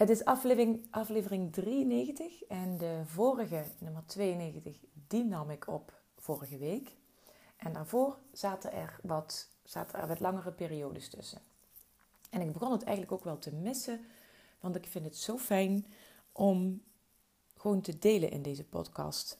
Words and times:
Het 0.00 0.10
is 0.10 0.24
aflevering, 0.24 0.86
aflevering 0.90 1.52
93 1.52 2.44
en 2.44 2.78
de 2.78 3.02
vorige, 3.04 3.64
nummer 3.78 4.02
92, 4.06 4.76
die 5.08 5.24
nam 5.24 5.50
ik 5.50 5.66
op 5.66 5.92
vorige 6.16 6.58
week. 6.58 6.96
En 7.56 7.72
daarvoor 7.72 8.18
zaten 8.32 8.72
er 8.72 8.98
wat, 9.02 9.48
zaten 9.64 10.00
er 10.00 10.06
wat 10.06 10.20
langere 10.20 10.52
periodes 10.52 11.08
tussen. 11.08 11.40
En 12.30 12.40
ik 12.40 12.52
begon 12.52 12.72
het 12.72 12.82
eigenlijk 12.82 13.12
ook 13.12 13.24
wel 13.24 13.38
te 13.38 13.54
missen, 13.54 14.00
want 14.60 14.76
ik 14.76 14.86
vind 14.86 15.04
het 15.04 15.16
zo 15.16 15.38
fijn 15.38 15.86
om 16.32 16.82
gewoon 17.56 17.80
te 17.80 17.98
delen 17.98 18.30
in 18.30 18.42
deze 18.42 18.64
podcast. 18.64 19.38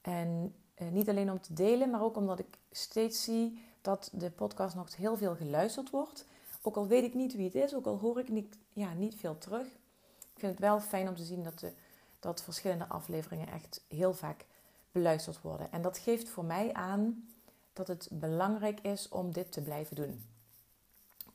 En 0.00 0.54
eh, 0.74 0.88
niet 0.88 1.08
alleen 1.08 1.30
om 1.30 1.40
te 1.40 1.52
delen, 1.52 1.90
maar 1.90 2.02
ook 2.02 2.16
omdat 2.16 2.38
ik 2.38 2.58
steeds 2.70 3.24
zie 3.24 3.64
dat 3.80 4.10
de 4.12 4.30
podcast 4.30 4.74
nog 4.74 4.96
heel 4.96 5.16
veel 5.16 5.36
geluisterd 5.36 5.90
wordt. 5.90 6.24
Ook 6.62 6.76
al 6.76 6.86
weet 6.86 7.04
ik 7.04 7.14
niet 7.14 7.34
wie 7.34 7.44
het 7.44 7.54
is, 7.54 7.74
ook 7.74 7.86
al 7.86 7.98
hoor 7.98 8.18
ik 8.18 8.28
niet, 8.28 8.58
ja, 8.72 8.92
niet 8.92 9.14
veel 9.14 9.38
terug. 9.38 9.66
Ik 10.18 10.46
vind 10.46 10.52
het 10.52 10.60
wel 10.60 10.80
fijn 10.80 11.08
om 11.08 11.16
te 11.16 11.24
zien 11.24 11.44
dat, 11.44 11.58
de, 11.58 11.72
dat 12.18 12.42
verschillende 12.42 12.88
afleveringen 12.88 13.48
echt 13.48 13.84
heel 13.88 14.14
vaak 14.14 14.46
beluisterd 14.92 15.40
worden. 15.40 15.72
En 15.72 15.82
dat 15.82 15.98
geeft 15.98 16.28
voor 16.28 16.44
mij 16.44 16.72
aan 16.72 17.28
dat 17.72 17.88
het 17.88 18.08
belangrijk 18.12 18.80
is 18.80 19.08
om 19.08 19.32
dit 19.32 19.52
te 19.52 19.62
blijven 19.62 19.96
doen. 19.96 20.24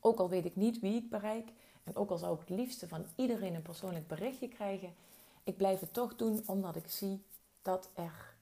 Ook 0.00 0.18
al 0.18 0.28
weet 0.28 0.44
ik 0.44 0.56
niet 0.56 0.80
wie 0.80 0.96
ik 0.96 1.10
bereik 1.10 1.48
en 1.84 1.96
ook 1.96 2.10
al 2.10 2.18
zou 2.18 2.34
ik 2.34 2.48
het 2.48 2.58
liefste 2.58 2.88
van 2.88 3.04
iedereen 3.14 3.54
een 3.54 3.62
persoonlijk 3.62 4.06
berichtje 4.06 4.48
krijgen, 4.48 4.94
ik 5.44 5.56
blijf 5.56 5.80
het 5.80 5.92
toch 5.92 6.16
doen 6.16 6.42
omdat 6.46 6.76
ik 6.76 6.90
zie 6.90 7.22
dat, 7.62 7.88
er, 7.94 8.34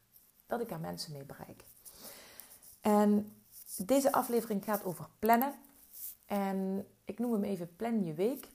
dat 0.47 0.61
ik 0.61 0.71
er 0.71 0.81
mensen 0.81 1.13
mee 1.13 1.25
bereik. 1.25 1.65
En 2.81 3.33
deze 3.77 4.13
aflevering 4.13 4.65
gaat 4.65 4.85
over 4.85 5.07
plannen. 5.19 5.55
En 6.27 6.87
ik 7.05 7.19
noem 7.19 7.33
hem 7.33 7.45
even 7.45 7.77
Plan 7.77 8.05
je 8.05 8.15
week. 8.15 8.49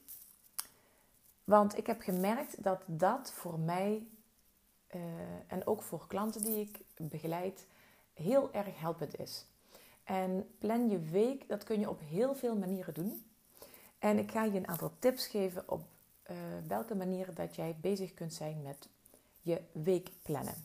Want 1.44 1.78
ik 1.78 1.88
heb 1.88 2.02
gemerkt 2.02 2.64
dat 2.64 2.84
dat 2.86 3.32
voor 3.32 3.60
mij 3.60 4.08
uh, 4.96 5.02
en 5.48 5.68
ook 5.68 5.82
voor 5.82 6.08
klanten 6.08 6.44
die 6.44 6.60
ik 6.60 6.80
begeleid 7.10 7.68
heel 8.14 8.54
erg 8.54 8.80
helpend 8.80 9.20
is. 9.20 9.46
En 10.04 10.50
plan 10.60 10.90
je 10.90 11.00
week, 11.00 11.48
dat 11.48 11.64
kun 11.64 11.80
je 11.80 11.90
op 11.90 12.00
heel 12.00 12.36
veel 12.36 12.56
manieren 12.58 12.94
doen. 12.94 13.26
En 14.00 14.18
ik 14.18 14.32
ga 14.32 14.44
je 14.44 14.58
een 14.58 14.68
aantal 14.68 14.92
tips 15.00 15.28
geven 15.28 15.70
op 15.70 15.82
uh, 16.32 16.38
welke 16.68 16.96
manieren 16.96 17.36
dat 17.36 17.56
jij 17.56 17.76
bezig 17.82 18.14
kunt 18.14 18.34
zijn 18.34 18.62
met 18.62 18.90
je 19.42 19.62
week 19.72 20.10
plannen. 20.22 20.56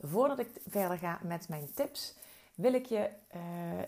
Voordat 0.00 0.38
ik 0.38 0.48
verder 0.66 0.98
ga 0.98 1.20
met 1.22 1.48
mijn 1.48 1.72
tips, 1.74 2.14
wil 2.62 2.72
ik 2.72 2.86
je 2.86 3.08
uh, 3.34 3.40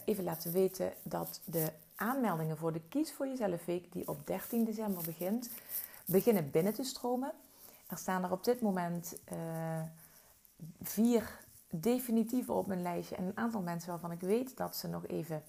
even 0.04 0.24
laten 0.24 0.52
weten 0.52 0.92
dat 1.02 1.40
de 1.44 1.72
aanmeldingen 1.94 2.56
voor 2.56 2.72
de 2.72 2.80
Kies 2.88 3.12
voor 3.12 3.26
Jezelf 3.26 3.64
Week, 3.64 3.92
die 3.92 4.08
op 4.08 4.26
13 4.26 4.64
december 4.64 5.02
begint, 5.04 5.50
beginnen 6.06 6.50
binnen 6.50 6.74
te 6.74 6.84
stromen. 6.84 7.32
Er 7.86 7.98
staan 7.98 8.24
er 8.24 8.32
op 8.32 8.44
dit 8.44 8.60
moment 8.60 9.16
uh, 9.32 9.82
vier 10.82 11.38
definitieve 11.70 12.52
op 12.52 12.66
mijn 12.66 12.82
lijstje 12.82 13.16
en 13.16 13.24
een 13.24 13.36
aantal 13.36 13.60
mensen 13.60 13.90
waarvan 13.90 14.12
ik 14.12 14.20
weet 14.20 14.56
dat 14.56 14.76
ze 14.76 14.88
nog 14.88 15.06
even 15.06 15.42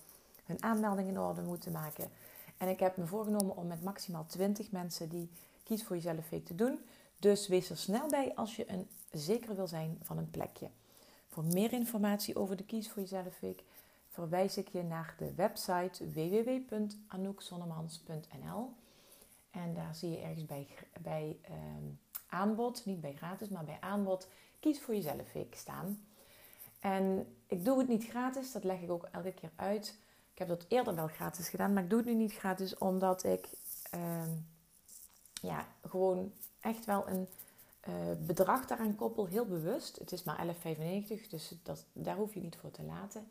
hun 0.46 0.64
aanmelding 0.64 1.08
in 1.08 1.20
orde 1.20 1.42
moeten 1.42 1.72
maken. 1.72 2.10
En 2.58 2.68
ik 2.68 2.80
heb 2.80 2.98
me 2.98 3.06
voorgenomen 3.06 3.58
om 3.58 3.68
met 3.68 3.84
maximaal 3.84 4.26
20 4.26 4.72
mensen 4.72 5.10
die 5.10 5.30
Kies 5.64 5.84
voor 5.84 5.96
Jezelf 5.96 6.30
Week 6.30 6.46
te 6.46 6.56
doen. 6.56 6.80
Dus 7.20 7.48
wees 7.48 7.70
er 7.70 7.78
snel 7.78 8.08
bij 8.08 8.36
als 8.36 8.56
je 8.56 8.72
een 8.72 8.88
zeker 9.12 9.56
wil 9.56 9.68
zijn 9.68 9.98
van 10.02 10.18
een 10.18 10.32
plekje. 10.32 10.70
Voor 11.36 11.44
meer 11.44 11.74
informatie 11.74 12.36
over 12.36 12.56
de 12.56 12.64
Kies 12.64 12.90
voor 12.90 13.02
Jezelf 13.02 13.40
Week 13.40 13.64
verwijs 14.10 14.58
ik 14.58 14.68
je 14.68 14.84
naar 14.84 15.16
de 15.18 15.34
website 15.34 16.12
www.anoukzonnemans.nl. 16.12 18.74
En 19.52 19.74
daar 19.74 19.96
zie 19.96 20.10
je 20.10 20.18
ergens 20.18 20.46
bij, 20.46 20.68
bij 21.02 21.38
ehm, 21.42 21.84
aanbod, 22.30 22.86
niet 22.86 23.02
bij 23.02 23.14
gratis, 23.14 23.50
maar 23.50 23.64
bij 23.64 23.78
aanbod, 23.80 24.28
Kies 24.60 24.82
voor 24.82 24.96
Jezelf 24.96 25.34
Week 25.34 25.56
staan. 25.56 26.06
En 26.80 27.36
ik 27.48 27.66
doe 27.66 27.80
het 27.80 27.88
niet 27.88 28.08
gratis, 28.08 28.52
dat 28.52 28.64
leg 28.64 28.82
ik 28.82 28.92
ook 28.92 29.08
elke 29.12 29.34
keer 29.34 29.52
uit. 29.56 29.98
Ik 30.32 30.40
heb 30.40 30.48
dat 30.48 30.66
eerder 30.68 30.96
wel 30.96 31.08
gratis 31.08 31.50
gedaan, 31.50 31.74
maar 31.74 31.84
ik 31.84 31.90
doe 31.90 32.00
het 32.00 32.08
nu 32.08 32.14
niet 32.14 32.34
gratis 32.34 32.78
omdat 32.78 33.24
ik 33.24 33.48
ehm, 33.92 34.32
ja, 35.42 35.68
gewoon 35.82 36.32
echt 36.60 36.86
wel 36.86 37.08
een 37.08 37.28
uh, 37.88 37.94
bedrag 38.26 38.66
daaraan 38.66 38.96
koppel, 38.96 39.26
heel 39.26 39.46
bewust. 39.46 40.00
Het 40.00 40.12
is 40.12 40.24
maar 40.24 40.46
11,95, 40.46 41.30
dus 41.30 41.54
dat, 41.64 41.86
daar 41.94 42.16
hoef 42.16 42.34
je 42.34 42.42
niet 42.42 42.58
voor 42.58 42.72
te 42.72 42.84
laten. 42.84 43.28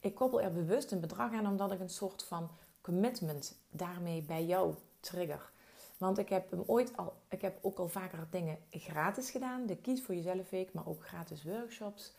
Ik 0.00 0.14
koppel 0.14 0.40
er 0.40 0.52
bewust 0.52 0.92
een 0.92 1.00
bedrag 1.00 1.32
aan 1.32 1.46
omdat 1.46 1.72
ik 1.72 1.80
een 1.80 1.90
soort 1.90 2.24
van 2.24 2.50
commitment 2.80 3.56
daarmee 3.70 4.22
bij 4.22 4.44
jou 4.44 4.74
trigger. 5.00 5.52
Want 5.98 6.18
ik 6.18 6.28
heb 6.28 6.50
hem 6.50 6.62
ooit 6.66 6.96
al, 6.96 7.12
ik 7.28 7.40
heb 7.40 7.58
ook 7.62 7.78
al 7.78 7.88
vaker 7.88 8.26
dingen 8.30 8.58
gratis 8.70 9.30
gedaan. 9.30 9.66
De 9.66 9.76
Kies 9.76 10.02
voor 10.02 10.14
Jezelf 10.14 10.50
Week, 10.50 10.72
maar 10.72 10.86
ook 10.86 11.06
gratis 11.06 11.42
workshops. 11.42 12.12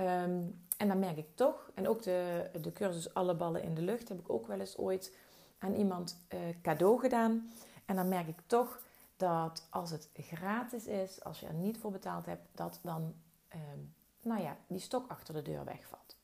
Um, 0.00 0.64
en 0.76 0.88
dan 0.88 0.98
merk 0.98 1.16
ik 1.16 1.28
toch, 1.34 1.70
en 1.74 1.88
ook 1.88 2.02
de, 2.02 2.50
de 2.62 2.72
cursus 2.72 3.14
Alle 3.14 3.34
Ballen 3.34 3.62
in 3.62 3.74
de 3.74 3.82
Lucht 3.82 4.08
heb 4.08 4.18
ik 4.18 4.30
ook 4.30 4.46
wel 4.46 4.60
eens 4.60 4.76
ooit 4.76 5.16
aan 5.58 5.74
iemand 5.74 6.18
uh, 6.34 6.40
cadeau 6.62 7.00
gedaan. 7.00 7.50
En 7.84 7.96
dan 7.96 8.08
merk 8.08 8.28
ik 8.28 8.38
toch 8.46 8.80
dat 9.16 9.66
als 9.70 9.90
het 9.90 10.08
gratis 10.14 10.86
is, 10.86 11.24
als 11.24 11.40
je 11.40 11.46
er 11.46 11.54
niet 11.54 11.78
voor 11.78 11.90
betaald 11.90 12.26
hebt, 12.26 12.48
dat 12.52 12.78
dan 12.82 13.14
um, 13.54 13.94
nou 14.22 14.42
ja, 14.42 14.56
die 14.66 14.78
stok 14.78 15.10
achter 15.10 15.34
de 15.34 15.42
deur 15.42 15.64
wegvalt. 15.64 16.16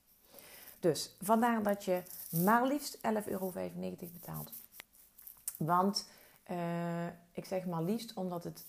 Dus 0.81 1.17
vandaar 1.21 1.63
dat 1.63 1.85
je 1.85 2.03
maar 2.45 2.67
liefst 2.67 2.97
11,95 2.97 3.03
euro 3.25 3.53
betaalt. 4.13 4.53
Want 5.57 6.11
uh, 6.51 7.07
ik 7.33 7.45
zeg 7.45 7.67
maar 7.67 7.83
liefst 7.83 8.15
omdat 8.15 8.45
het 8.45 8.67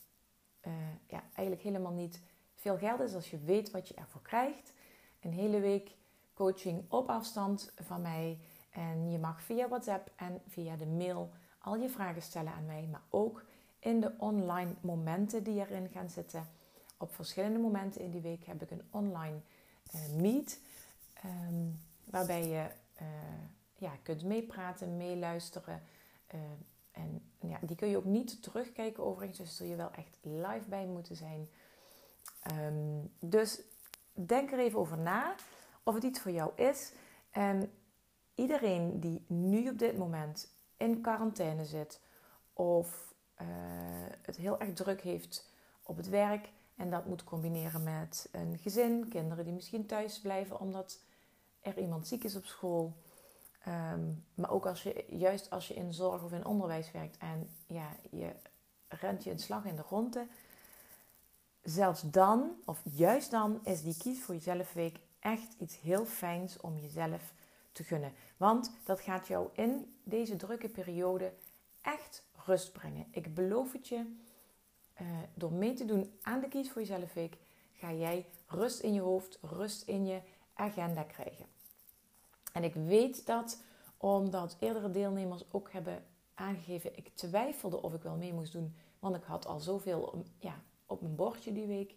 uh, 0.62 0.74
ja, 1.08 1.24
eigenlijk 1.34 1.62
helemaal 1.62 1.92
niet 1.92 2.22
veel 2.56 2.78
geld 2.78 3.00
is 3.00 3.16
als 3.16 3.30
je 3.30 3.40
weet 3.40 3.72
wat 3.72 3.88
je 3.88 3.94
ervoor 3.94 4.22
krijgt. 4.22 4.74
Een 5.22 5.34
hele 5.34 5.60
week 5.60 5.96
coaching 6.34 6.86
op 6.92 7.10
afstand 7.10 7.74
van 7.76 8.02
mij. 8.02 8.40
En 8.70 9.12
je 9.12 9.20
mag 9.20 9.42
via 9.42 9.68
WhatsApp 9.68 10.12
en 10.16 10.42
via 10.48 10.76
de 10.76 10.86
mail 10.86 11.32
al 11.60 11.76
je 11.76 11.90
vragen 11.90 12.22
stellen 12.22 12.54
aan 12.54 12.66
mij, 12.66 12.88
maar 12.92 13.04
ook 13.10 13.44
in 13.84 14.00
de 14.00 14.12
online 14.18 14.74
momenten 14.82 15.44
die 15.44 15.60
erin 15.60 15.90
gaan 15.90 16.10
zitten. 16.10 16.48
Op 16.98 17.16
verschillende 17.16 17.60
momenten 17.60 18.02
in 18.02 18.12
die 18.12 18.22
week 18.22 18.46
heb 18.46 18.62
ik 18.62 18.72
een 18.72 18.88
online 18.90 19.40
uh, 19.96 20.22
meet. 20.22 20.60
Um, 21.26 21.80
waarbij 22.04 22.48
je 22.48 22.68
uh, 23.02 23.08
ja, 23.76 23.92
kunt 24.04 24.24
meepraten, 24.24 24.98
meeluisteren. 24.98 25.82
Uh, 26.34 26.40
en 26.92 27.32
ja, 27.40 27.60
die 27.62 27.76
kun 27.76 27.88
je 27.88 27.98
ook 27.98 28.06
niet 28.06 28.44
terugkijken 28.44 29.04
overigens. 29.04 29.38
Dus 29.38 29.56
zul 29.56 29.68
je 29.68 29.76
wel 29.76 29.92
echt 29.92 30.18
live 30.22 30.70
bij 30.70 30.86
moeten 30.86 31.16
zijn. 31.16 31.50
Um, 32.52 33.12
dus 33.20 33.62
denk 34.12 34.52
er 34.52 34.60
even 34.60 34.80
over 34.80 34.98
na 34.98 35.36
of 35.84 35.94
het 35.94 36.04
iets 36.04 36.20
voor 36.20 36.32
jou 36.32 36.52
is. 36.56 36.94
En 37.32 37.72
iedereen 38.36 39.00
die 39.00 39.26
nu 39.28 39.70
op 39.70 39.78
dit 39.78 39.98
moment 39.98 40.56
in 40.78 41.02
quarantaine 41.02 41.66
zit 41.66 42.02
of 42.54 43.13
uh, 43.42 43.48
het 44.22 44.36
heel 44.36 44.60
erg 44.60 44.74
druk 44.74 45.02
heeft 45.02 45.50
op 45.84 45.98
het 45.98 46.10
werk 46.10 46.50
en 46.76 46.90
dat 46.90 47.06
moet 47.06 47.24
combineren 47.24 47.84
met 47.84 48.30
een 48.32 48.58
gezin, 48.58 49.08
kinderen 49.08 49.44
die 49.46 49.54
misschien 49.54 49.86
thuis 49.86 50.20
blijven 50.20 50.60
omdat 50.60 51.00
er 51.62 51.78
iemand 51.78 52.08
ziek 52.08 52.24
is 52.24 52.36
op 52.36 52.46
school. 52.46 52.94
Um, 53.68 54.26
maar 54.34 54.52
ook 54.52 54.66
als 54.66 54.84
je, 54.84 55.06
juist 55.10 55.50
als 55.50 55.68
je 55.68 55.74
in 55.74 55.94
zorg 55.94 56.24
of 56.24 56.32
in 56.32 56.46
onderwijs 56.46 56.92
werkt 56.92 57.18
en 57.18 57.50
ja, 57.68 57.96
je 58.12 58.32
rent 58.88 59.24
je 59.24 59.32
een 59.32 59.40
slag 59.40 59.66
in 59.66 59.76
de 59.76 59.82
ronde, 59.82 60.28
zelfs 61.62 62.02
dan, 62.02 62.52
of 62.66 62.82
juist 62.84 63.32
dan, 63.32 63.60
is 63.64 63.82
die 63.82 63.98
Kies 63.98 64.24
voor 64.24 64.36
Jezelf 64.36 64.74
Week 64.74 65.00
echt 65.20 65.56
iets 65.60 65.80
heel 65.80 66.06
fijns 66.06 66.60
om 66.62 66.78
jezelf 66.78 67.34
te 67.72 67.84
gunnen. 67.84 68.14
Want 68.38 68.72
dat 68.84 69.00
gaat 69.00 69.28
jou 69.28 69.50
in 69.54 69.96
deze 70.04 70.36
drukke 70.36 70.70
periode 70.70 71.34
echt 71.82 72.24
rust 72.46 72.72
brengen. 72.72 73.08
Ik 73.12 73.34
beloof 73.34 73.72
het 73.72 73.88
je, 73.88 74.16
uh, 75.02 75.08
door 75.34 75.54
mee 75.54 75.74
te 75.74 75.86
doen 75.86 76.12
aan 76.22 76.40
de 76.40 76.48
Kies 76.48 76.72
voor 76.72 76.82
Jezelf 76.82 77.14
Week, 77.14 77.38
ga 77.74 77.94
jij 77.94 78.26
rust 78.48 78.80
in 78.80 78.94
je 78.94 79.02
hoofd, 79.02 79.40
rust 79.42 79.88
in 79.88 80.06
je 80.06 80.20
agenda 80.54 81.04
krijgen. 81.04 81.46
En 82.54 82.64
ik 82.64 82.74
weet 82.74 83.26
dat 83.26 83.62
omdat 83.98 84.58
eerdere 84.60 84.92
deelnemers 84.92 85.44
ook 85.52 85.72
hebben 85.72 86.04
aangegeven, 86.34 86.98
ik 86.98 87.10
twijfelde 87.14 87.82
of 87.82 87.94
ik 87.94 88.02
wel 88.02 88.16
mee 88.16 88.34
moest 88.34 88.52
doen, 88.52 88.76
want 89.00 89.16
ik 89.16 89.24
had 89.24 89.46
al 89.46 89.60
zoveel 89.60 90.24
ja, 90.40 90.62
op 90.86 91.02
mijn 91.02 91.16
bordje 91.16 91.54
die 91.54 91.68
week. 91.68 91.96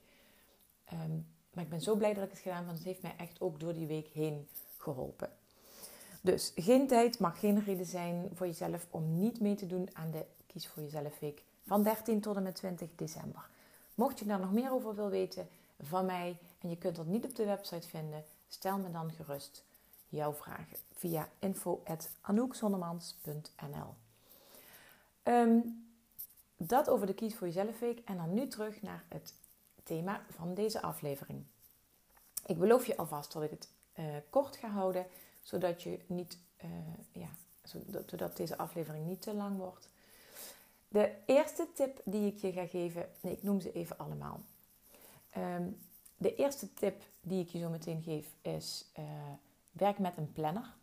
Ehm, 0.85 1.19
maar 1.53 1.65
ik 1.65 1.71
ben 1.71 1.81
zo 1.81 1.95
blij 1.95 2.15
dat 2.15 2.25
ik 2.25 2.31
het 2.31 2.39
gedaan 2.39 2.57
heb, 2.57 2.67
want 2.67 2.79
het 2.79 2.87
heeft 2.87 3.03
mij 3.03 3.15
echt 3.17 3.41
ook 3.41 3.61
door 3.61 3.73
die 3.73 3.87
week 3.87 4.07
heen 4.07 4.49
geholpen. 4.77 5.31
Dus 6.21 6.53
geen 6.55 6.87
tijd 6.87 7.19
mag 7.19 7.39
geen 7.39 7.65
reden 7.65 7.87
zijn 7.87 8.31
voor 8.33 8.47
jezelf 8.47 8.87
om 8.91 9.19
niet 9.19 9.41
mee 9.41 9.55
te 9.55 9.67
doen 9.67 9.89
aan 9.93 10.11
de 10.11 10.25
Kies 10.56 10.69
voor 10.69 10.82
Jezelf 10.82 11.19
Week 11.19 11.43
van 11.67 11.82
13 11.82 12.20
tot 12.20 12.37
en 12.37 12.43
met 12.43 12.55
20 12.55 12.88
december. 12.94 13.49
Mocht 13.94 14.19
je 14.19 14.25
daar 14.25 14.41
nog 14.41 14.53
meer 14.53 14.73
over 14.73 14.94
wil 14.94 15.08
weten 15.08 15.49
van 15.81 16.06
mij 16.06 16.38
en 16.58 16.69
je 16.69 16.76
kunt 16.76 16.97
dat 16.97 17.06
niet 17.06 17.25
op 17.25 17.35
de 17.35 17.44
website 17.44 17.88
vinden, 17.88 18.25
stel 18.49 18.79
me 18.79 18.91
dan 18.91 19.12
gerust 19.12 19.64
jouw 20.08 20.32
vragen 20.32 20.76
via 20.94 21.29
info.anoukzonnemans.nl 21.38 23.94
um, 25.25 25.87
Dat 26.56 26.88
over 26.88 27.06
de 27.06 27.14
Kies 27.14 27.35
voor 27.35 27.47
Jezelf 27.47 27.79
Week 27.79 28.00
en 28.05 28.17
dan 28.17 28.35
nu 28.35 28.49
terug 28.49 28.82
naar 28.82 29.05
het 29.09 29.35
thema 29.82 30.25
van 30.31 30.55
deze 30.55 30.82
aflevering. 30.82 31.44
Ik 32.47 32.59
beloof 32.59 32.87
je 32.87 32.97
alvast 32.97 33.32
dat 33.32 33.43
ik 33.43 33.50
het 33.50 33.69
uh, 33.99 34.05
kort 34.31 34.56
ga 34.56 34.69
houden, 34.69 35.06
zodat, 35.43 35.82
je 35.82 35.99
niet, 36.06 36.38
uh, 36.64 36.70
ja, 37.12 37.29
zodat 38.06 38.37
deze 38.37 38.59
aflevering 38.59 39.06
niet 39.06 39.23
te 39.23 39.35
lang 39.35 39.59
wordt. 39.59 39.88
De 40.88 41.15
eerste 41.27 41.69
tip 41.75 42.00
die 42.05 42.33
ik 42.33 42.38
je 42.38 42.53
ga 42.53 42.67
geven, 42.67 43.09
nee, 43.21 43.33
ik 43.33 43.43
noem 43.43 43.61
ze 43.61 43.73
even 43.73 43.99
allemaal. 43.99 44.41
Um, 45.37 45.79
de 46.17 46.35
eerste 46.35 46.75
tip 46.75 47.03
die 47.21 47.43
ik 47.43 47.49
je 47.49 47.59
zo 47.59 47.69
meteen 47.69 48.03
geef 48.03 48.29
is 48.43 48.85
uh, 48.99 49.05
werk 49.73 49.99
met 49.99 50.17
een 50.17 50.33
planner. 50.33 50.75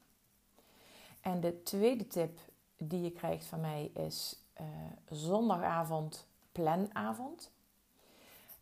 En 1.22 1.40
de 1.40 1.64
tweede 1.64 2.08
tip 2.08 2.40
die 2.78 3.02
je 3.02 3.12
krijgt 3.12 3.46
van 3.46 3.62
mij 3.62 3.92
is 3.94 4.40
uh, 4.62 4.68
zondagavond 5.10 6.28
planavond. 6.52 7.52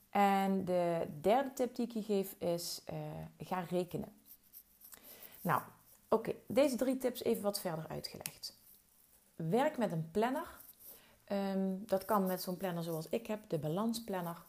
En 0.09 0.65
de 0.65 1.07
derde 1.21 1.53
tip 1.53 1.75
die 1.75 1.85
ik 1.85 1.93
je 1.93 2.03
geef 2.03 2.35
is 2.37 2.81
uh, 2.93 2.97
ga 3.39 3.59
rekenen. 3.59 4.13
Nou, 5.41 5.61
oké, 6.09 6.35
deze 6.45 6.75
drie 6.75 6.97
tips 6.97 7.23
even 7.23 7.43
wat 7.43 7.59
verder 7.59 7.87
uitgelegd. 7.87 8.57
Werk 9.35 9.77
met 9.77 9.91
een 9.91 10.11
planner. 10.11 10.59
Um, 11.31 11.83
dat 11.85 12.05
kan 12.05 12.25
met 12.25 12.41
zo'n 12.41 12.57
planner 12.57 12.83
zoals 12.83 13.09
ik 13.09 13.27
heb, 13.27 13.39
de 13.49 13.57
balansplanner. 13.57 14.43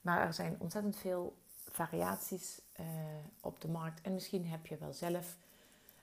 Maar 0.00 0.20
er 0.20 0.34
zijn 0.34 0.56
ontzettend 0.58 0.96
veel 0.96 1.36
variaties 1.70 2.60
uh, 2.80 2.86
op 3.40 3.60
de 3.60 3.68
markt. 3.68 4.00
En 4.00 4.14
misschien 4.14 4.46
heb 4.46 4.66
je 4.66 4.76
wel 4.76 4.92
zelf 4.92 5.36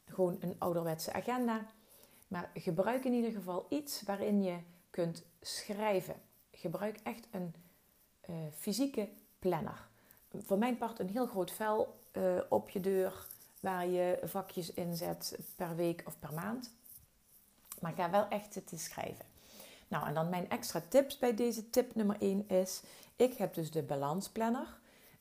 gewoon 0.05 0.37
een 0.39 0.55
ouderwetse 0.57 1.13
agenda. 1.13 1.65
Maar 2.27 2.49
gebruik 2.53 3.05
in 3.05 3.13
ieder 3.13 3.31
geval 3.31 3.65
iets 3.69 4.01
waarin 4.01 4.43
je 4.43 4.57
kunt 4.89 5.23
schrijven. 5.41 6.15
Gebruik 6.51 6.99
echt 7.03 7.27
een 7.31 7.55
uh, 8.29 8.35
fysieke 8.57 9.09
planner. 9.39 9.87
Voor 10.35 10.57
mijn 10.57 10.77
part 10.77 10.99
een 10.99 11.09
heel 11.09 11.27
groot 11.27 11.51
vel 11.51 11.99
uh, 12.11 12.39
op 12.49 12.69
je 12.69 12.79
deur 12.79 13.27
waar 13.59 13.87
je 13.87 14.19
vakjes 14.23 14.73
inzet 14.73 15.39
per 15.55 15.75
week 15.75 16.03
of 16.05 16.19
per 16.19 16.33
maand. 16.33 16.71
Maar 17.81 17.93
ga 17.93 18.09
wel 18.09 18.27
echt 18.27 18.53
zitten 18.53 18.79
schrijven. 18.79 19.36
Nou, 19.87 20.07
en 20.07 20.13
dan 20.13 20.29
mijn 20.29 20.49
extra 20.49 20.81
tips 20.89 21.17
bij 21.17 21.35
deze 21.35 21.69
tip 21.69 21.95
nummer 21.95 22.21
1 22.21 22.49
is: 22.49 22.83
ik 23.15 23.33
heb 23.33 23.53
dus 23.53 23.71
de 23.71 23.83
balansplanner. 23.83 24.79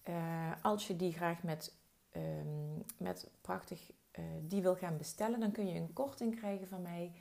Uh, 0.09 0.53
als 0.63 0.87
je 0.87 0.97
die 0.97 1.13
graag 1.13 1.43
met, 1.43 1.75
um, 2.17 2.85
met 2.97 3.29
prachtig 3.41 3.91
uh, 4.19 4.25
die 4.43 4.63
wil 4.63 4.77
gaan 4.77 4.97
bestellen, 4.97 5.41
dan 5.41 5.53
kun 5.53 5.67
je 5.67 5.75
een 5.75 5.93
korting 5.93 6.37
krijgen 6.37 6.69
van 6.69 6.83
mij. 6.83 7.13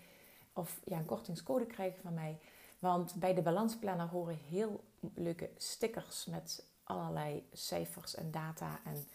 Of 0.54 0.80
ja, 0.84 0.98
een 0.98 1.06
kortingscode 1.06 1.66
krijgen 1.66 2.02
van 2.02 2.14
mij. 2.14 2.40
Want 2.80 3.16
bij 3.16 3.34
de 3.34 3.42
balansplanner 3.42 4.08
horen 4.08 4.38
heel 4.50 4.84
leuke 5.14 5.50
stickers 5.58 6.26
met 6.26 6.66
allerlei 6.84 7.48
cijfers 7.52 8.16
en 8.16 8.32
data 8.32 8.80
en 8.84 9.08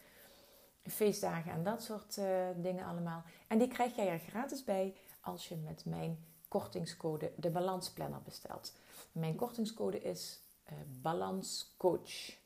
feestdagen 0.82 1.52
en 1.52 1.62
dat 1.62 1.82
soort 1.82 2.16
uh, 2.16 2.48
dingen 2.56 2.84
allemaal. 2.84 3.22
En 3.46 3.58
die 3.58 3.68
krijg 3.68 3.96
jij 3.96 4.08
er 4.08 4.18
gratis 4.18 4.64
bij 4.64 4.94
als 5.20 5.48
je 5.48 5.56
met 5.56 5.84
mijn 5.84 6.24
kortingscode 6.50 7.32
de 7.36 7.50
balansplanner 7.50 8.22
bestelt. 8.22 8.72
Mijn 9.12 9.36
kortingscode 9.36 10.00
is 10.00 10.40
uh, 10.70 10.78
balanscoach. 11.02 12.38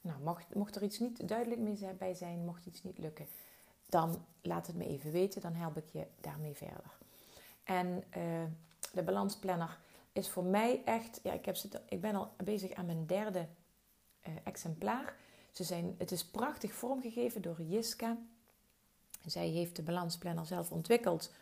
Nou, 0.00 0.20
mocht, 0.22 0.54
mocht 0.54 0.76
er 0.76 0.82
iets 0.82 0.98
niet 0.98 1.28
duidelijk 1.28 1.60
mee 1.60 1.94
bij 1.98 2.14
zijn, 2.14 2.44
mocht 2.44 2.66
iets 2.66 2.82
niet 2.82 2.98
lukken, 2.98 3.26
dan 3.88 4.24
laat 4.42 4.66
het 4.66 4.76
me 4.76 4.86
even 4.86 5.12
weten, 5.12 5.40
dan 5.40 5.54
help 5.54 5.76
ik 5.76 5.88
je 5.92 6.06
daarmee 6.20 6.54
verder. 6.54 6.98
En 7.64 8.04
uh, 8.16 8.44
de 8.92 9.02
balansplanner 9.02 9.78
is 10.12 10.28
voor 10.28 10.44
mij 10.44 10.82
echt, 10.84 11.20
ja, 11.22 11.32
ik, 11.32 11.44
heb 11.44 11.56
zitten, 11.56 11.82
ik 11.88 12.00
ben 12.00 12.14
al 12.14 12.32
bezig 12.44 12.72
aan 12.72 12.86
mijn 12.86 13.06
derde 13.06 13.46
uh, 14.28 14.34
exemplaar. 14.44 15.16
Ze 15.52 15.64
zijn, 15.64 15.94
het 15.98 16.12
is 16.12 16.24
prachtig 16.24 16.72
vormgegeven 16.72 17.42
door 17.42 17.62
Jiska. 17.62 18.16
Zij 19.26 19.48
heeft 19.48 19.76
de 19.76 19.82
balansplanner 19.82 20.46
zelf 20.46 20.70
ontwikkeld, 20.70 21.32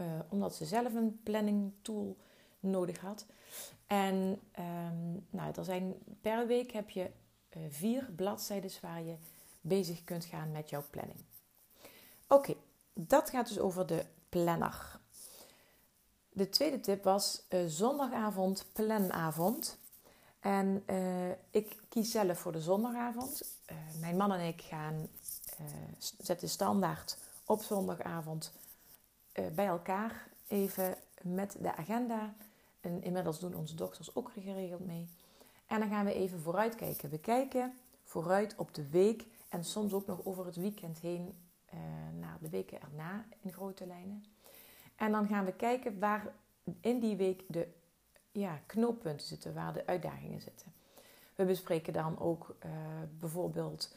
uh, 0.00 0.06
omdat 0.28 0.54
ze 0.54 0.64
zelf 0.64 0.94
een 0.94 1.20
planning 1.22 1.72
tool 1.82 2.16
nodig 2.60 3.00
had. 3.00 3.26
En 3.86 4.40
um, 4.58 5.26
nou, 5.30 5.52
er 5.56 5.64
zijn, 5.64 5.94
per 6.20 6.46
week 6.46 6.72
heb 6.72 6.90
je 6.90 7.10
uh, 7.56 7.62
vier 7.68 8.10
bladzijden 8.16 8.70
waar 8.80 9.02
je 9.02 9.16
bezig 9.60 10.04
kunt 10.04 10.24
gaan 10.24 10.52
met 10.52 10.70
jouw 10.70 10.84
planning. 10.90 11.18
Oké, 12.28 12.54
dat 12.92 13.30
gaat 13.30 13.48
dus 13.48 13.58
over 13.58 13.86
de 13.86 14.04
planner. 14.28 14.98
De 16.32 16.48
tweede 16.48 16.80
tip 16.80 17.04
was 17.04 17.42
uh, 17.48 17.60
zondagavond 17.66 18.66
planavond. 18.72 19.78
En 20.40 20.84
ik 21.50 21.76
kies 21.88 22.10
zelf 22.10 22.38
voor 22.38 22.52
de 22.52 22.60
zondagavond. 22.60 23.58
Mijn 23.98 24.16
man 24.16 24.32
en 24.32 24.46
ik 24.46 24.62
gaan 24.62 25.08
zetten 26.18 26.48
standaard 26.48 27.18
op 27.44 27.62
zondagavond 27.62 28.52
bij 29.54 29.66
elkaar 29.66 30.28
even 30.48 30.94
met 31.22 31.56
de 31.60 31.76
agenda. 31.76 32.34
En 32.80 33.02
inmiddels 33.02 33.38
doen 33.38 33.54
onze 33.54 33.74
dochters 33.74 34.14
ook 34.14 34.30
geregeld 34.32 34.86
mee. 34.86 35.08
En 35.66 35.80
dan 35.80 35.88
gaan 35.88 36.04
we 36.04 36.14
even 36.14 36.40
vooruitkijken. 36.40 37.10
We 37.10 37.18
kijken 37.18 37.72
vooruit 38.04 38.54
op 38.56 38.74
de 38.74 38.88
week 38.88 39.26
en 39.48 39.64
soms 39.64 39.92
ook 39.92 40.06
nog 40.06 40.24
over 40.24 40.46
het 40.46 40.56
weekend 40.56 40.98
heen 40.98 41.34
uh, 41.74 41.80
naar 42.20 42.38
de 42.40 42.48
weken 42.48 42.80
erna 42.82 43.24
in 43.40 43.52
grote 43.52 43.86
lijnen. 43.86 44.24
En 44.96 45.12
dan 45.12 45.26
gaan 45.26 45.44
we 45.44 45.52
kijken 45.52 45.98
waar 45.98 46.32
in 46.80 47.00
die 47.00 47.16
week 47.16 47.42
de 47.48 47.68
ja, 48.32 48.60
knooppunten 48.66 49.26
zitten, 49.26 49.54
waar 49.54 49.72
de 49.72 49.86
uitdagingen 49.86 50.40
zitten. 50.40 50.72
We 51.34 51.44
bespreken 51.44 51.92
dan 51.92 52.18
ook 52.18 52.56
uh, 52.64 52.70
bijvoorbeeld 53.18 53.96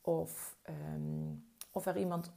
of, 0.00 0.56
um, 0.94 1.44
of 1.70 1.86
er 1.86 1.96
iemand, 1.96 2.30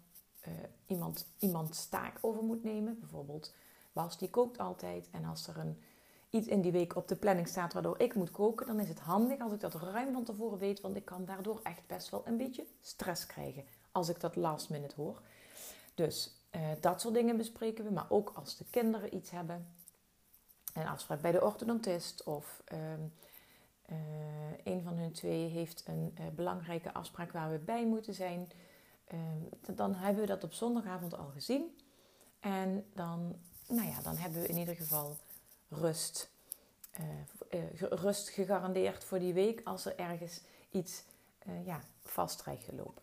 uh, 0.48 0.54
iemand, 0.86 1.28
iemand 1.40 1.88
taak 1.90 2.18
over 2.22 2.44
moet 2.44 2.64
nemen. 2.64 3.00
Bijvoorbeeld 3.00 3.54
Bas 3.94 4.18
die 4.18 4.30
kookt 4.30 4.58
altijd 4.58 5.08
en 5.12 5.26
als 5.26 5.48
er 5.48 5.58
een 5.58 5.82
iets 6.32 6.48
in 6.48 6.62
die 6.62 6.72
week 6.72 6.96
op 6.96 7.08
de 7.08 7.16
planning 7.16 7.48
staat 7.48 7.74
waardoor 7.74 8.00
ik 8.00 8.16
moet 8.16 8.32
koken, 8.32 8.68
dan 8.68 8.80
is 8.80 8.88
het 8.88 9.00
handig 9.00 9.40
als 9.40 9.54
ik 9.54 9.60
dat 9.60 9.74
ruim 9.74 10.14
van 10.14 10.24
tevoren 10.24 10.58
weet, 10.58 10.82
want 10.82 10.96
ik 10.96 11.06
kan 11.06 11.26
daardoor 11.26 11.60
echt 11.64 11.88
best 11.88 12.10
wel 12.10 12.22
een 12.26 12.38
beetje 12.38 12.66
stress 12.82 13.26
krijgen 13.26 13.64
als 13.92 14.10
ik 14.10 14.20
dat 14.20 14.36
last 14.36 14.70
minute 14.70 14.96
hoor. 14.96 15.22
Dus 15.96 16.42
uh, 16.56 16.62
dat 16.80 17.02
soort 17.02 17.14
dingen 17.14 17.38
bespreken 17.38 17.84
we, 17.84 17.92
maar 17.92 18.06
ook 18.10 18.32
als 18.36 18.58
de 18.58 18.66
kinderen 18.70 19.16
iets 19.16 19.30
hebben, 19.30 19.68
een 20.74 20.88
afspraak 20.88 21.22
bij 21.22 21.32
de 21.32 21.44
orthodontist 21.44 22.24
of 22.24 22.64
um, 22.74 23.14
uh, 23.90 23.98
een 24.64 24.84
van 24.84 24.98
hun 24.98 25.12
twee 25.12 25.48
heeft 25.48 25.84
een 25.88 26.14
belangrijke 26.36 26.94
afspraak 26.94 27.32
waar 27.32 27.52
we 27.52 27.58
bij 27.58 27.86
moeten 27.86 28.14
zijn, 28.14 28.40
ehm, 28.50 28.71
dan 29.76 29.94
hebben 29.94 30.22
we 30.22 30.28
dat 30.28 30.44
op 30.44 30.54
zondagavond 30.54 31.18
al 31.18 31.30
gezien. 31.34 31.78
En 32.40 32.86
dan, 32.94 33.36
nou 33.68 33.88
ja, 33.88 34.02
dan 34.02 34.16
hebben 34.16 34.42
we 34.42 34.48
in 34.48 34.58
ieder 34.58 34.76
geval 34.76 35.18
rust. 35.70 36.32
Uh, 37.52 37.82
rust 37.90 38.30
gegarandeerd 38.30 39.04
voor 39.04 39.20
die 39.20 39.34
week 39.34 39.62
als 39.64 39.86
er 39.86 39.98
ergens 39.98 40.42
iets 40.72 41.04
uh, 41.48 41.66
ja, 41.66 41.82
vast 42.04 42.42
gelopen. 42.42 43.02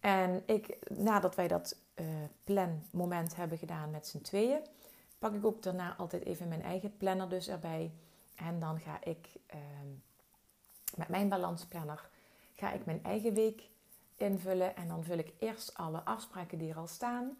En 0.00 0.42
ik, 0.46 0.78
nadat 0.90 1.34
wij 1.34 1.48
dat 1.48 1.76
planmoment 2.44 3.36
hebben 3.36 3.58
gedaan 3.58 3.90
met 3.90 4.06
z'n 4.06 4.20
tweeën, 4.20 4.60
pak 5.18 5.34
ik 5.34 5.44
ook 5.44 5.62
daarna 5.62 5.96
altijd 5.96 6.24
even 6.24 6.48
mijn 6.48 6.62
eigen 6.62 6.96
planner 6.96 7.28
dus 7.28 7.48
erbij. 7.48 7.92
En 8.34 8.60
dan 8.60 8.80
ga 8.80 9.04
ik 9.04 9.28
ehm, 9.46 9.88
Met 10.96 11.08
mijn 11.08 11.28
balansplanner 11.28 12.08
ga 12.54 12.72
ik 12.72 12.84
mijn 12.84 13.04
eigen 13.04 13.34
week 13.34 13.62
invullen 14.22 14.76
en 14.76 14.88
dan 14.88 15.04
vul 15.04 15.18
ik 15.18 15.32
eerst 15.38 15.74
alle 15.74 16.04
afspraken 16.04 16.58
die 16.58 16.70
er 16.70 16.76
al 16.76 16.86
staan. 16.86 17.36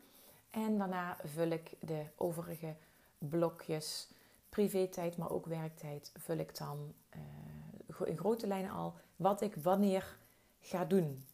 En 0.51 0.79
daarna 0.79 1.17
vul 1.25 1.49
ik 1.49 1.77
de 1.81 2.05
overige 2.17 2.75
blokjes, 3.19 4.09
privé-tijd, 4.49 5.17
maar 5.17 5.31
ook 5.31 5.47
werktijd, 5.47 6.12
vul 6.17 6.37
ik 6.37 6.59
dan 6.59 6.95
uh, 7.97 8.09
in 8.09 8.19
grote 8.19 8.47
lijnen 8.47 8.71
al 8.71 8.95
wat 9.17 9.41
ik 9.41 9.55
wanneer 9.55 10.17
ga 10.61 10.85
doen. 10.85 11.27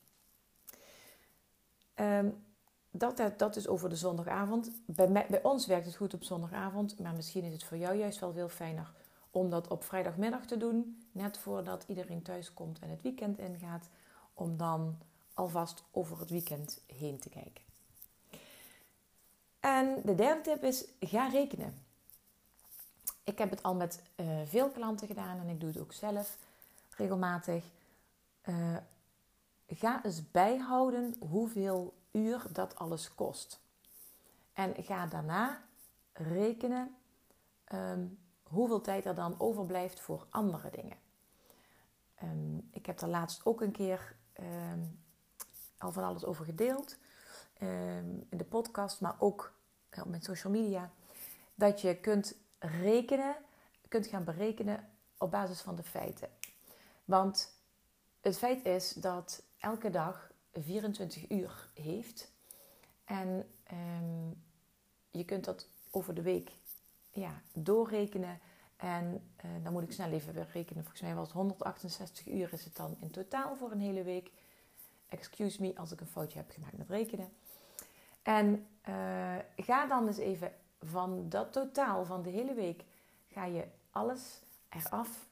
Um, 1.95 2.45
dat, 2.91 3.23
dat 3.37 3.57
is 3.57 3.69
over 3.69 3.89
de 3.89 3.97
zondagavond. 3.97 4.71
Bij, 4.87 5.27
bij 5.29 5.43
ons 5.43 5.67
werkt 5.67 5.87
het 5.87 5.97
goed 5.97 6.15
op 6.15 6.25
zondagavond, 6.25 6.99
maar 6.99 7.15
misschien 7.15 7.45
is 7.45 7.53
het 7.53 7.65
voor 7.65 7.77
jou 7.77 7.97
juist 7.97 8.21
wel 8.21 8.33
veel 8.33 8.49
fijner 8.49 8.93
om 9.31 9.51
dat 9.51 9.69
op 9.69 9.85
vrijdagmiddag 9.85 10.47
te 10.47 10.57
doen, 10.57 11.03
net 11.13 11.39
voordat 11.39 11.85
iedereen 11.87 12.23
thuis 12.23 12.55
komt 12.55 12.79
en 12.79 12.91
het 12.91 13.03
weekend 13.03 13.39
ingaat, 13.39 13.89
om 14.35 14.57
dan 14.57 14.99
alvast 15.39 15.85
over 15.91 16.19
het 16.19 16.31
weekend 16.31 16.81
heen 16.87 17.19
te 17.19 17.29
kijken. 17.29 17.65
En 19.61 20.03
de 20.05 20.15
derde 20.15 20.41
tip 20.41 20.63
is: 20.63 20.85
ga 21.01 21.29
rekenen. 21.29 21.83
Ik 23.25 23.39
heb 23.39 23.51
het 23.51 23.63
al 23.63 23.75
met 23.75 24.03
uh, 24.17 24.41
veel 24.45 24.71
klanten 24.71 25.07
gedaan 25.07 25.39
en 25.39 25.49
ik 25.49 25.61
doe 25.61 25.69
het 25.69 25.79
ook 25.79 25.93
zelf 25.93 26.37
regelmatig. 26.97 27.65
Uh, 28.45 28.77
ga 29.67 30.05
eens 30.05 30.31
bijhouden 30.31 31.15
hoeveel 31.19 31.95
uur 32.11 32.47
dat 32.53 32.77
alles 32.77 33.15
kost. 33.15 33.61
En 34.53 34.75
ga 34.85 35.07
daarna 35.07 35.63
rekenen 36.13 36.97
um, 37.73 38.19
hoeveel 38.43 38.81
tijd 38.81 39.07
er 39.07 39.15
dan 39.15 39.41
overblijft 39.41 40.01
voor 40.01 40.27
andere 40.31 40.71
dingen. 40.71 40.97
Um, 42.23 42.69
ik 42.71 42.87
heb 42.87 43.01
er 43.01 43.09
laatst 43.09 43.47
ook 43.47 43.61
een 43.61 43.73
keer 43.73 44.17
um, 44.41 44.99
al 45.79 45.93
van 45.93 46.05
alles 46.05 46.25
over 46.25 46.45
gedeeld. 46.45 46.97
in 47.59 48.27
de 48.31 48.45
podcast, 48.45 49.01
maar 49.01 49.17
ook 49.19 49.53
op 49.91 50.09
mijn 50.09 50.23
social 50.23 50.53
media. 50.53 50.91
Dat 51.55 51.81
je 51.81 51.97
kunt 51.97 52.35
rekenen, 52.59 53.37
kunt 53.89 54.07
gaan 54.07 54.25
berekenen 54.25 54.89
op 55.19 55.31
basis 55.31 55.61
van 55.61 55.77
de 55.77 55.83
feiten. 55.83 56.29
Want 57.05 57.57
het 58.21 58.39
feit 58.39 58.65
is 58.65 58.93
dat 58.93 59.43
elke 59.59 59.91
dag 59.91 60.31
24 60.53 61.31
uur 61.31 61.69
heeft. 61.75 62.33
En 63.05 63.51
um, 63.73 64.43
je 65.11 65.25
kunt 65.25 65.45
dat 65.45 65.69
over 65.91 66.15
de 66.15 66.23
week 66.23 66.51
ja, 67.11 67.43
doorrekenen. 67.53 68.41
En 68.77 69.31
uh, 69.45 69.51
dan 69.65 69.73
moet 69.73 69.83
ik 69.83 69.93
snel 69.93 70.11
even 70.11 70.47
rekenen. 70.53 70.83
Volgens 70.83 71.03
mij 71.03 71.15
was 71.15 71.27
het 71.27 71.37
168 71.37 72.29
uur 72.29 72.53
is 72.53 72.65
het 72.65 72.77
dan 72.77 72.97
in 73.01 73.11
totaal 73.11 73.57
voor 73.57 73.71
een 73.71 73.81
hele 73.81 74.03
week. 74.03 74.31
Excuse 75.09 75.63
me 75.63 75.77
als 75.77 75.93
ik 75.93 76.01
een 76.01 76.07
foutje 76.07 76.39
heb 76.39 76.51
gemaakt 76.51 76.77
met 76.77 76.89
rekenen. 76.89 77.29
En 78.23 78.67
uh, 78.89 79.37
ga 79.57 79.87
dan 79.87 80.07
eens 80.07 80.19
even 80.19 80.53
van 80.83 81.29
dat 81.29 81.53
totaal 81.53 82.05
van 82.05 82.23
de 82.23 82.31
hele 82.31 82.55
week, 82.55 82.85
ga 83.29 83.45
je 83.45 83.65
alles 83.91 84.41
eraf 84.69 85.27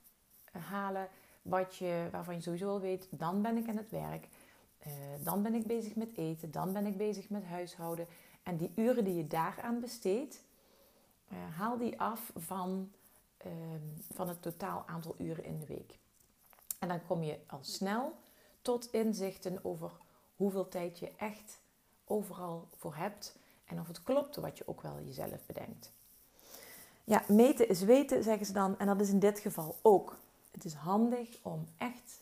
halen 0.51 1.09
wat 1.43 1.77
je, 1.77 2.09
waarvan 2.11 2.35
je 2.35 2.41
sowieso 2.41 2.69
al 2.69 2.81
weet, 2.81 3.09
dan 3.11 3.43
ben 3.43 3.57
ik 3.57 3.69
aan 3.69 3.77
het 3.77 3.91
werk. 3.91 4.29
Uh, 4.87 4.93
dan 5.25 5.43
ben 5.43 5.55
ik 5.55 5.67
bezig 5.67 5.95
met 5.95 6.17
eten, 6.17 6.51
dan 6.51 6.73
ben 6.73 6.87
ik 6.87 6.97
bezig 6.97 7.29
met 7.29 7.45
huishouden. 7.45 8.07
En 8.43 8.57
die 8.57 8.73
uren 8.75 9.05
die 9.05 9.15
je 9.15 9.27
daaraan 9.27 9.81
besteedt, 9.81 10.43
uh, 11.29 11.39
haal 11.57 11.79
die 11.79 12.01
af 12.01 12.33
van, 12.35 12.93
uh, 13.47 13.53
van 14.13 14.29
het 14.29 14.43
totaal 14.43 14.85
aantal 14.87 15.15
uren 15.19 15.45
in 15.45 15.59
de 15.59 15.67
week. 15.67 15.99
En 16.79 16.89
dan 16.89 17.07
kom 17.07 17.23
je 17.23 17.39
al 17.47 17.59
snel 17.63 18.17
tot 18.67 18.93
inzichten 18.93 19.65
over 19.65 19.91
hoeveel 20.37 20.69
tijd 20.69 20.99
je 20.99 21.13
echt 21.17 21.61
overal 22.05 22.69
voor 22.77 22.95
hebt 22.95 23.39
en 23.65 23.81
of 23.81 23.87
het 23.87 24.03
klopt 24.03 24.37
wat 24.37 24.59
je 24.59 24.69
ook 24.69 24.81
wel 24.81 25.01
jezelf 25.01 25.47
bedenkt. 25.47 25.93
Ja, 27.05 27.25
meten 27.29 27.69
is 27.69 27.83
weten, 27.83 28.23
zeggen 28.23 28.47
ze 28.47 28.53
dan. 28.53 28.79
En 28.79 28.87
dat 28.87 29.01
is 29.01 29.09
in 29.09 29.19
dit 29.19 29.39
geval 29.39 29.77
ook. 29.83 30.17
Het 30.51 30.65
is 30.65 30.75
handig 30.75 31.39
om 31.43 31.69
echt 31.77 32.21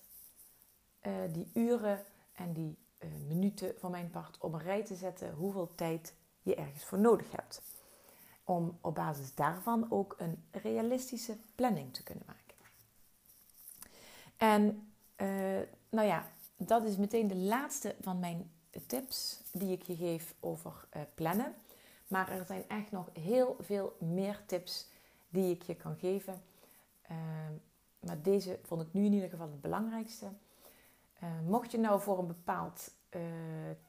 uh, 1.03 1.13
die 1.31 1.51
uren 1.55 2.05
en 2.33 2.53
die 2.53 2.77
uh, 2.99 3.09
minuten 3.29 3.75
van 3.79 3.91
mijn 3.91 4.11
part 4.11 4.39
op 4.39 4.53
een 4.53 4.63
rij 4.63 4.85
te 4.85 4.95
zetten 4.95 5.35
hoeveel 5.35 5.73
tijd 5.75 6.15
je 6.43 6.55
ergens 6.55 6.85
voor 6.85 6.99
nodig 6.99 7.31
hebt. 7.31 7.63
Om 8.45 8.79
op 8.81 8.95
basis 8.95 9.35
daarvan 9.35 9.87
ook 9.91 10.15
een 10.19 10.45
realistische 10.51 11.37
planning 11.55 11.95
te 11.95 12.03
kunnen 12.03 12.25
maken. 12.27 12.57
En 14.37 14.93
uh, 15.17 15.69
nou 15.89 16.07
ja, 16.07 16.33
dat 16.67 16.85
is 16.85 16.97
meteen 16.97 17.29
de 17.29 17.37
laatste 17.37 17.95
van 18.01 18.19
mijn 18.19 18.51
tips 18.87 19.41
die 19.53 19.73
ik 19.73 19.83
je 19.83 19.97
geef 19.97 20.35
over 20.41 20.73
uh, 20.97 21.03
plannen. 21.15 21.55
Maar 22.09 22.29
er 22.29 22.47
zijn 22.47 22.69
echt 22.69 22.91
nog 22.91 23.09
heel 23.13 23.57
veel 23.61 23.97
meer 23.99 24.41
tips 24.47 24.89
die 25.29 25.55
ik 25.55 25.63
je 25.63 25.75
kan 25.75 25.97
geven. 25.97 26.43
Uh, 27.11 27.17
maar 28.01 28.23
deze 28.23 28.59
vond 28.63 28.83
ik 28.83 28.93
nu 28.93 29.05
in 29.05 29.13
ieder 29.13 29.29
geval 29.29 29.51
het 29.51 29.61
belangrijkste. 29.61 30.27
Uh, 31.23 31.31
mocht 31.47 31.71
je 31.71 31.79
nou 31.79 32.01
voor 32.01 32.19
een 32.19 32.27
bepaald 32.27 32.91
uh, 33.11 33.23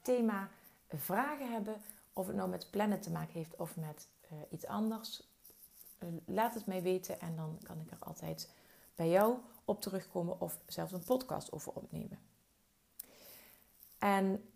thema 0.02 0.50
vragen 0.88 1.52
hebben, 1.52 1.82
of 2.14 2.28
het 2.28 2.36
nou 2.36 2.50
met 2.50 2.68
plannen 2.72 3.00
te 3.00 3.12
maken 3.12 3.34
heeft 3.34 3.56
of 3.56 3.76
met 3.78 4.08
uh, 4.32 4.38
iets 4.50 4.66
anders, 4.66 5.24
laat 6.26 6.54
het 6.54 6.66
mij 6.66 6.82
weten 6.82 7.20
en 7.20 7.36
dan 7.36 7.60
kan 7.64 7.80
ik 7.80 7.92
er 7.92 7.98
altijd 8.00 8.54
bij 8.96 9.10
jou 9.10 9.38
op 9.66 9.82
terugkomen 9.82 10.42
of 10.42 10.60
zelfs 10.68 10.92
een 10.92 11.04
podcast 11.04 11.52
over 11.52 11.72
opnemen. 11.74 12.20
En 14.06 14.50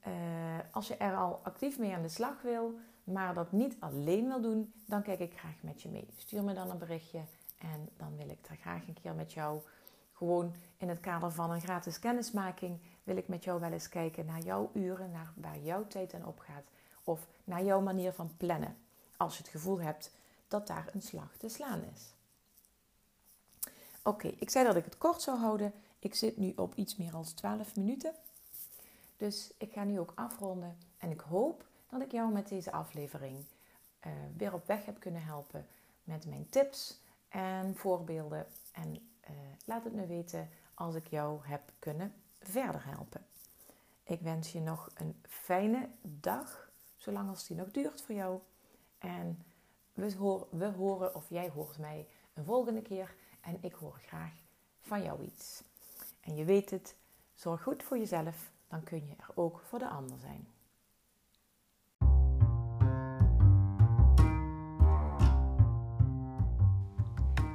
als 0.71 0.87
je 0.87 0.95
er 0.97 1.15
al 1.15 1.39
actief 1.43 1.79
mee 1.79 1.93
aan 1.93 2.01
de 2.01 2.09
slag 2.09 2.41
wil, 2.41 2.79
maar 3.03 3.33
dat 3.33 3.51
niet 3.51 3.75
alleen 3.79 4.27
wil 4.27 4.41
doen, 4.41 4.73
dan 4.85 5.01
kijk 5.01 5.19
ik 5.19 5.37
graag 5.37 5.55
met 5.61 5.81
je 5.81 5.89
mee. 5.89 6.07
Stuur 6.15 6.43
me 6.43 6.53
dan 6.53 6.69
een 6.69 6.77
berichtje 6.77 7.21
en 7.57 7.89
dan 7.97 8.17
wil 8.17 8.29
ik 8.29 8.47
daar 8.47 8.57
graag 8.57 8.87
een 8.87 8.97
keer 9.01 9.13
met 9.13 9.33
jou, 9.33 9.61
gewoon 10.13 10.53
in 10.77 10.89
het 10.89 10.99
kader 10.99 11.31
van 11.31 11.51
een 11.51 11.61
gratis 11.61 11.99
kennismaking, 11.99 12.79
wil 13.03 13.17
ik 13.17 13.27
met 13.27 13.43
jou 13.43 13.59
wel 13.59 13.71
eens 13.71 13.89
kijken 13.89 14.25
naar 14.25 14.39
jouw 14.39 14.69
uren, 14.73 15.11
naar 15.11 15.33
waar 15.35 15.59
jouw 15.59 15.87
tijd 15.87 16.13
aan 16.13 16.25
opgaat. 16.25 16.63
Of 17.03 17.27
naar 17.43 17.63
jouw 17.63 17.81
manier 17.81 18.13
van 18.13 18.31
plannen. 18.37 18.77
Als 19.17 19.37
je 19.37 19.43
het 19.43 19.51
gevoel 19.51 19.81
hebt 19.81 20.11
dat 20.47 20.67
daar 20.67 20.89
een 20.93 21.01
slag 21.01 21.37
te 21.37 21.49
slaan 21.49 21.81
is. 21.95 22.13
Oké, 24.03 24.27
ik 24.27 24.49
zei 24.49 24.65
dat 24.65 24.75
ik 24.75 24.85
het 24.85 24.97
kort 24.97 25.21
zou 25.21 25.37
houden. 25.37 25.73
Ik 25.99 26.15
zit 26.15 26.37
nu 26.37 26.53
op 26.55 26.75
iets 26.75 26.95
meer 26.95 27.11
dan 27.11 27.23
12 27.23 27.75
minuten. 27.75 28.13
Dus 29.19 29.51
ik 29.57 29.71
ga 29.73 29.83
nu 29.83 29.99
ook 29.99 30.11
afronden. 30.15 30.77
En 30.97 31.11
ik 31.11 31.19
hoop 31.19 31.65
dat 31.89 32.01
ik 32.01 32.11
jou 32.11 32.31
met 32.31 32.47
deze 32.47 32.71
aflevering 32.71 33.45
uh, 34.05 34.13
weer 34.37 34.53
op 34.53 34.67
weg 34.67 34.85
heb 34.85 34.99
kunnen 34.99 35.23
helpen 35.23 35.67
met 36.03 36.25
mijn 36.25 36.49
tips 36.49 37.01
en 37.29 37.75
voorbeelden. 37.75 38.45
En 38.71 38.93
uh, 38.93 39.29
laat 39.65 39.83
het 39.83 39.93
me 39.93 40.05
weten 40.05 40.49
als 40.73 40.95
ik 40.95 41.07
jou 41.07 41.39
heb 41.47 41.61
kunnen 41.79 42.13
verder 42.39 42.85
helpen. 42.85 43.25
Ik 44.03 44.21
wens 44.21 44.51
je 44.51 44.59
nog 44.59 44.89
een 44.93 45.21
fijne 45.27 45.89
dag, 46.01 46.71
zolang 46.97 47.29
als 47.29 47.47
die 47.47 47.57
nog 47.57 47.71
duurt 47.71 48.01
voor 48.01 48.15
jou. 48.15 48.39
En 48.97 49.43
we 49.93 50.45
we 50.49 50.65
horen, 50.65 51.15
of 51.15 51.29
jij 51.29 51.49
hoort 51.49 51.77
mij 51.77 52.07
een 52.33 52.45
volgende 52.45 52.81
keer. 52.81 53.15
En 53.41 53.57
ik 53.61 53.73
hoor 53.73 53.99
graag 54.05 54.33
van 54.81 55.03
jou 55.03 55.23
iets. 55.23 55.63
En 56.19 56.35
je 56.35 56.45
weet 56.45 56.69
het, 56.69 56.95
zorg 57.35 57.63
goed 57.63 57.83
voor 57.83 57.97
jezelf, 57.97 58.51
dan 58.69 58.83
kun 58.83 59.05
je 59.05 59.13
er 59.17 59.31
ook 59.35 59.61
voor 59.63 59.79
de 59.79 59.89
ander 59.89 60.17
zijn. 60.19 60.47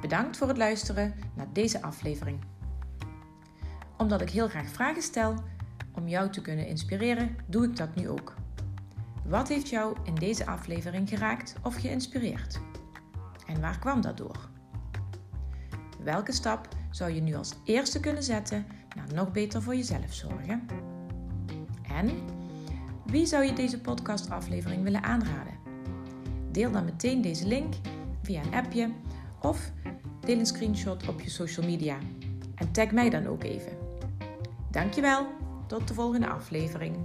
Bedankt 0.01 0.37
voor 0.37 0.47
het 0.47 0.57
luisteren 0.57 1.13
naar 1.35 1.53
deze 1.53 1.81
aflevering. 1.81 2.39
Omdat 3.97 4.21
ik 4.21 4.29
heel 4.29 4.47
graag 4.47 4.67
vragen 4.67 5.01
stel 5.01 5.35
om 5.93 6.07
jou 6.07 6.29
te 6.29 6.41
kunnen 6.41 6.67
inspireren, 6.67 7.35
doe 7.45 7.65
ik 7.65 7.77
dat 7.77 7.95
nu 7.95 8.09
ook. 8.09 8.33
Wat 9.25 9.47
heeft 9.47 9.69
jou 9.69 9.97
in 10.03 10.15
deze 10.15 10.45
aflevering 10.45 11.09
geraakt 11.09 11.55
of 11.63 11.75
geïnspireerd? 11.75 12.59
En 13.45 13.61
waar 13.61 13.79
kwam 13.79 14.01
dat 14.01 14.17
door? 14.17 14.49
Welke 16.03 16.31
stap 16.31 16.67
zou 16.89 17.11
je 17.11 17.21
nu 17.21 17.35
als 17.35 17.53
eerste 17.63 17.99
kunnen 17.99 18.23
zetten 18.23 18.65
naar 18.95 19.13
nog 19.13 19.31
beter 19.31 19.61
voor 19.61 19.75
jezelf 19.75 20.13
zorgen? 20.13 20.67
En 21.95 22.09
wie 23.05 23.25
zou 23.25 23.45
je 23.45 23.53
deze 23.53 23.81
podcastaflevering 23.81 24.83
willen 24.83 25.03
aanraden? 25.03 25.53
Deel 26.51 26.71
dan 26.71 26.85
meteen 26.85 27.21
deze 27.21 27.47
link 27.47 27.73
via 28.21 28.41
een 28.41 28.53
appje 28.53 28.89
of 29.41 29.71
Deel 30.19 30.39
een 30.39 30.45
screenshot 30.45 31.07
op 31.07 31.21
je 31.21 31.29
social 31.29 31.65
media 31.65 31.97
en 32.55 32.71
tag 32.71 32.91
mij 32.91 33.09
dan 33.09 33.27
ook 33.27 33.43
even. 33.43 33.77
Dankjewel, 34.71 35.27
tot 35.67 35.87
de 35.87 35.93
volgende 35.93 36.27
aflevering. 36.27 36.95